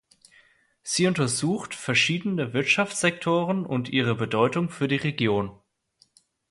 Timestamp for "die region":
4.87-5.51